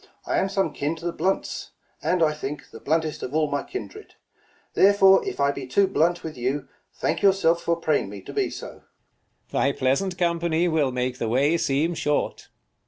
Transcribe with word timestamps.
I 0.25 0.39
am 0.39 0.49
some 0.49 0.73
kin 0.73 0.95
to 0.95 1.05
the 1.05 1.11
Blunts, 1.11 1.73
and, 2.01 2.23
I 2.23 2.33
think, 2.33 2.71
the 2.71 2.79
bluntest 2.79 3.21
of 3.21 3.35
all 3.35 3.51
my 3.51 3.61
kindred; 3.61 4.15
therefore 4.73 5.23
if 5.23 5.39
I 5.39 5.51
be 5.51 5.67
too 5.67 5.85
blunt 5.85 6.23
with 6.23 6.35
you, 6.35 6.67
thank 6.95 7.21
your 7.21 7.33
self 7.33 7.61
for 7.61 7.75
praying 7.75 8.09
me 8.09 8.21
to 8.21 8.33
be 8.33 8.49
so. 8.49 8.81
47 9.49 9.51
King. 9.51 9.59
Thy 9.61 9.71
pleasant 9.73 10.17
company 10.17 10.67
will 10.67 10.91
make 10.91 11.19
the 11.19 11.29
way 11.29 11.55
seem 11.55 11.93
short. 11.93 12.49